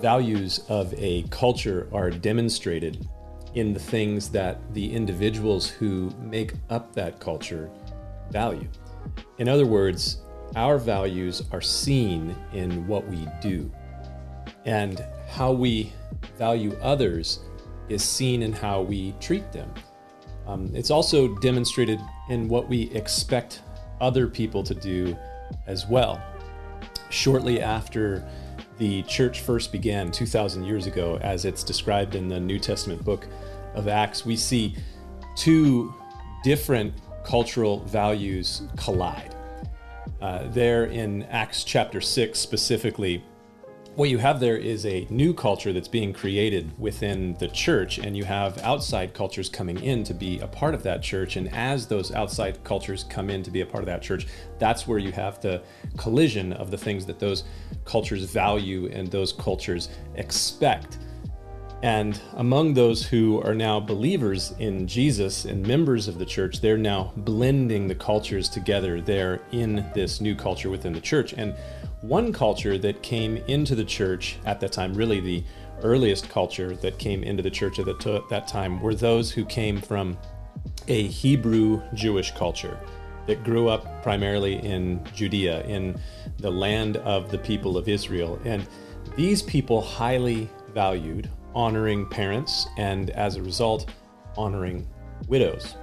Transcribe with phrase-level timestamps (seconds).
[0.00, 3.08] Values of a culture are demonstrated
[3.54, 7.70] in the things that the individuals who make up that culture
[8.30, 8.68] value.
[9.38, 10.18] In other words,
[10.54, 13.70] our values are seen in what we do.
[14.64, 15.92] And how we
[16.38, 17.40] value others
[17.88, 19.72] is seen in how we treat them.
[20.46, 23.62] Um, it's also demonstrated in what we expect
[24.00, 25.16] other people to do
[25.66, 26.20] as well.
[27.10, 28.26] Shortly after
[28.78, 33.26] the church first began 2,000 years ago, as it's described in the New Testament book
[33.74, 34.76] of Acts, we see
[35.36, 35.94] two
[36.42, 36.94] different
[37.24, 39.34] cultural values collide.
[40.20, 43.22] Uh, there in Acts chapter 6 specifically,
[43.96, 48.14] what you have there is a new culture that's being created within the church, and
[48.14, 51.36] you have outside cultures coming in to be a part of that church.
[51.36, 54.26] And as those outside cultures come in to be a part of that church,
[54.58, 55.62] that's where you have the
[55.96, 57.44] collision of the things that those
[57.86, 60.98] cultures value and those cultures expect.
[61.82, 66.76] And among those who are now believers in Jesus and members of the church, they're
[66.76, 71.32] now blending the cultures together there in this new culture within the church.
[71.34, 71.54] And
[72.02, 75.44] one culture that came into the church at that time, really the
[75.82, 80.16] earliest culture that came into the church at that time, were those who came from
[80.88, 82.78] a Hebrew Jewish culture
[83.26, 85.98] that grew up primarily in Judea, in
[86.38, 88.38] the land of the people of Israel.
[88.44, 88.66] And
[89.16, 93.90] these people highly valued honoring parents and, as a result,
[94.36, 94.86] honoring
[95.28, 95.74] widows.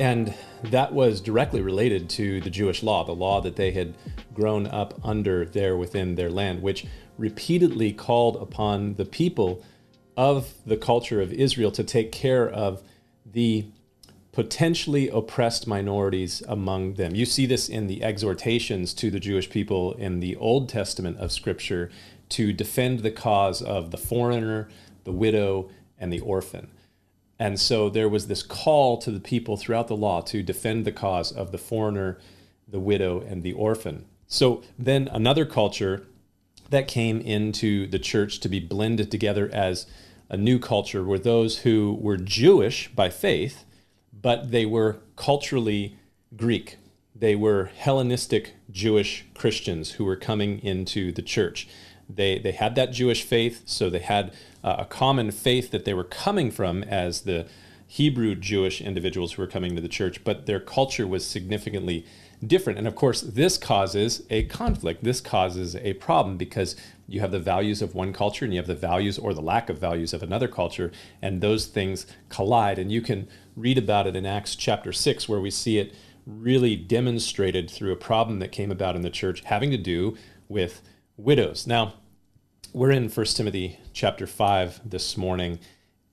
[0.00, 3.94] And that was directly related to the Jewish law, the law that they had
[4.32, 6.86] grown up under there within their land, which
[7.18, 9.62] repeatedly called upon the people
[10.16, 12.82] of the culture of Israel to take care of
[13.30, 13.66] the
[14.32, 17.14] potentially oppressed minorities among them.
[17.14, 21.30] You see this in the exhortations to the Jewish people in the Old Testament of
[21.30, 21.90] Scripture
[22.30, 24.70] to defend the cause of the foreigner,
[25.04, 25.68] the widow,
[25.98, 26.70] and the orphan.
[27.40, 30.92] And so there was this call to the people throughout the law to defend the
[30.92, 32.18] cause of the foreigner,
[32.68, 34.04] the widow, and the orphan.
[34.28, 36.06] So then another culture
[36.68, 39.86] that came into the church to be blended together as
[40.28, 43.64] a new culture were those who were Jewish by faith,
[44.12, 45.96] but they were culturally
[46.36, 46.76] Greek.
[47.14, 51.68] They were Hellenistic Jewish Christians who were coming into the church.
[52.14, 54.32] They, they had that Jewish faith, so they had
[54.64, 57.46] uh, a common faith that they were coming from as the
[57.86, 62.06] Hebrew Jewish individuals who were coming to the church, but their culture was significantly
[62.46, 62.78] different.
[62.78, 65.02] And of course, this causes a conflict.
[65.02, 66.76] This causes a problem because
[67.08, 69.68] you have the values of one culture and you have the values or the lack
[69.68, 72.78] of values of another culture, and those things collide.
[72.78, 75.92] And you can read about it in Acts chapter 6, where we see it
[76.26, 80.16] really demonstrated through a problem that came about in the church having to do
[80.48, 80.80] with
[81.16, 81.66] widows.
[81.66, 81.94] Now,
[82.72, 85.58] we're in 1 Timothy chapter 5 this morning,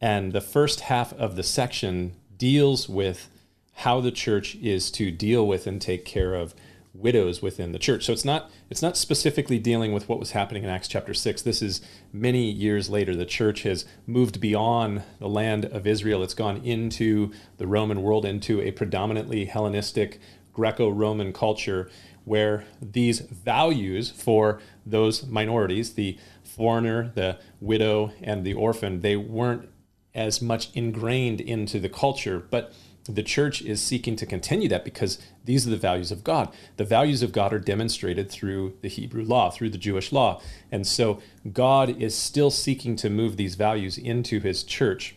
[0.00, 3.28] and the first half of the section deals with
[3.76, 6.54] how the church is to deal with and take care of
[6.92, 8.04] widows within the church.
[8.04, 11.40] So it's not it's not specifically dealing with what was happening in Acts chapter 6.
[11.40, 11.80] This is
[12.12, 16.22] many years later the church has moved beyond the land of Israel.
[16.22, 20.20] It's gone into the Roman world into a predominantly Hellenistic
[20.52, 21.90] Greco-Roman culture
[22.24, 29.68] where these values for those minorities, the foreigner, the widow, and the orphan, they weren't
[30.14, 32.38] as much ingrained into the culture.
[32.38, 32.72] But
[33.04, 36.52] the church is seeking to continue that because these are the values of God.
[36.76, 40.40] The values of God are demonstrated through the Hebrew law, through the Jewish law.
[40.70, 41.20] And so
[41.52, 45.16] God is still seeking to move these values into his church.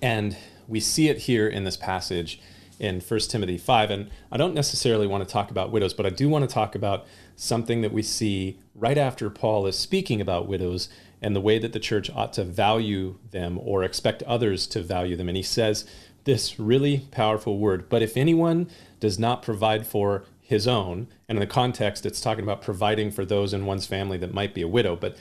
[0.00, 0.36] And
[0.66, 2.40] we see it here in this passage
[2.80, 3.90] in 1 Timothy 5.
[3.90, 6.74] And I don't necessarily want to talk about widows, but I do want to talk
[6.74, 10.88] about something that we see right after Paul is speaking about widows
[11.22, 15.14] and the way that the church ought to value them or expect others to value
[15.14, 15.28] them.
[15.28, 15.84] And he says
[16.24, 21.40] this really powerful word, but if anyone does not provide for his own, and in
[21.40, 24.68] the context, it's talking about providing for those in one's family that might be a
[24.68, 25.16] widow, but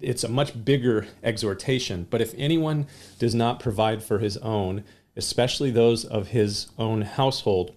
[0.00, 2.06] it's a much bigger exhortation.
[2.08, 2.86] But if anyone
[3.18, 4.84] does not provide for his own,
[5.16, 7.72] especially those of his own household,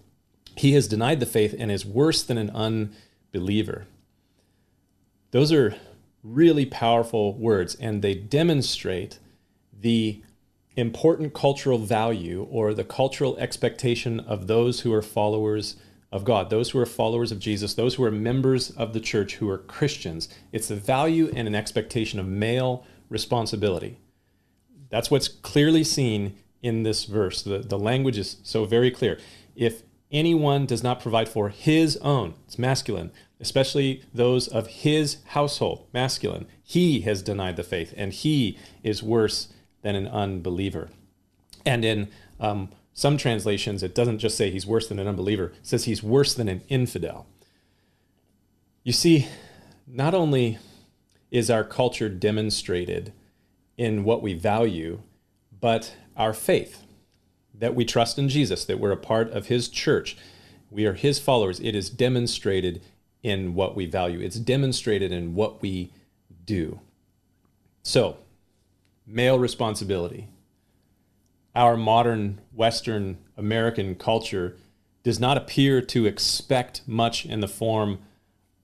[0.56, 3.88] he has denied the faith and is worse than an unbeliever.
[5.32, 5.76] Those are
[6.24, 9.20] really powerful words, and they demonstrate
[9.78, 10.22] the
[10.76, 15.76] important cultural value or the cultural expectation of those who are followers
[16.12, 19.36] of God, those who are followers of Jesus, those who are members of the church
[19.36, 20.30] who are Christians.
[20.52, 24.00] It's the value and an expectation of male responsibility.
[24.90, 27.42] That's what's clearly seen in this verse.
[27.42, 29.20] The, the language is so very clear.
[29.56, 35.88] If anyone does not provide for his own, it's masculine, especially those of his household,
[35.94, 39.50] masculine, he has denied the faith and he is worse
[39.82, 40.90] than an unbeliever.
[41.66, 42.10] And in
[42.40, 46.02] um, some translations, it doesn't just say he's worse than an unbeliever, it says he's
[46.02, 47.28] worse than an infidel.
[48.84, 49.28] You see,
[49.88, 50.60] not only
[51.32, 53.12] is our culture demonstrated
[53.78, 55.02] in what we value,
[55.60, 56.84] but our faith
[57.54, 60.18] that we trust in Jesus, that we're a part of his church,
[60.70, 61.60] we are his followers.
[61.60, 62.82] It is demonstrated
[63.24, 65.92] in what we value, it's demonstrated in what we
[66.46, 66.80] do.
[67.82, 68.18] So,
[69.08, 70.28] male responsibility.
[71.56, 74.58] Our modern Western American culture
[75.04, 78.00] does not appear to expect much in the form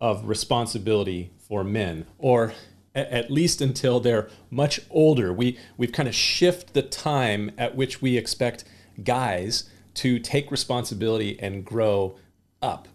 [0.02, 2.54] of responsibility for men, or
[2.94, 5.32] at least until they're much older.
[5.32, 8.66] We, we've kind of shift the time at which we expect
[9.04, 12.16] guys to take responsibility and grow
[12.62, 12.88] up.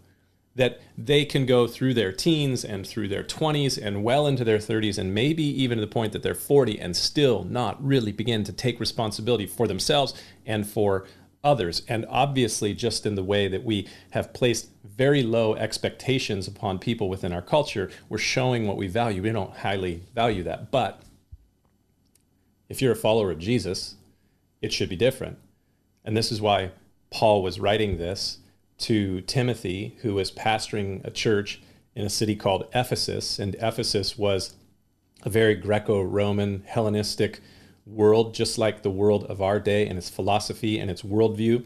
[0.54, 4.58] That they can go through their teens and through their 20s and well into their
[4.58, 8.42] 30s and maybe even to the point that they're 40 and still not really begin
[8.44, 10.14] to take responsibility for themselves
[10.46, 11.06] and for
[11.46, 11.82] others.
[11.88, 17.08] And obviously, just in the way that we have placed very low expectations upon people
[17.08, 19.22] within our culture, we're showing what we value.
[19.22, 20.70] We don't highly value that.
[20.70, 21.00] But
[22.68, 23.94] if you're a follower of Jesus,
[24.60, 25.38] it should be different.
[26.04, 26.72] And this is why
[27.10, 28.38] Paul was writing this
[28.78, 31.62] to Timothy, who was pastoring a church
[31.94, 33.38] in a city called Ephesus.
[33.38, 34.54] And Ephesus was
[35.22, 37.40] a very Greco Roman, Hellenistic
[37.86, 41.64] world, just like the world of our day and its philosophy and its worldview.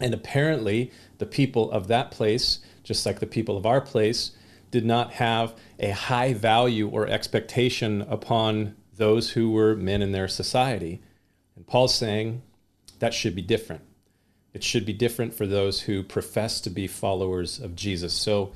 [0.00, 4.32] And apparently, the people of that place, just like the people of our place,
[4.70, 10.28] did not have a high value or expectation upon those who were men in their
[10.28, 11.02] society.
[11.56, 12.42] And Paul's saying,
[13.00, 13.82] that should be different.
[14.52, 18.14] It should be different for those who profess to be followers of Jesus.
[18.14, 18.52] So,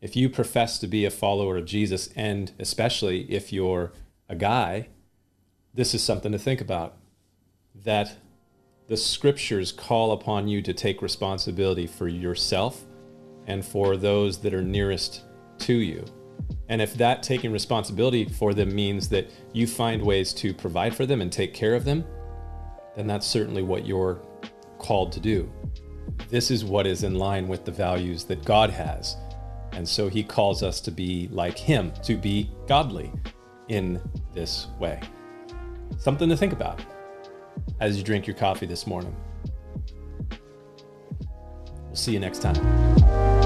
[0.00, 3.92] if you profess to be a follower of Jesus, and especially if you're
[4.28, 4.88] a guy,
[5.74, 6.96] this is something to think about.
[7.84, 8.16] That
[8.88, 12.84] the scriptures call upon you to take responsibility for yourself
[13.46, 15.22] and for those that are nearest
[15.60, 16.04] to you.
[16.68, 21.06] And if that taking responsibility for them means that you find ways to provide for
[21.06, 22.04] them and take care of them,
[22.96, 24.20] then that's certainly what you're
[24.78, 25.50] called to do.
[26.28, 29.16] This is what is in line with the values that God has.
[29.72, 33.10] And so he calls us to be like him, to be godly
[33.68, 34.00] in
[34.34, 35.00] this way.
[35.98, 36.80] Something to think about
[37.80, 39.14] as you drink your coffee this morning.
[41.86, 43.41] We'll see you next time.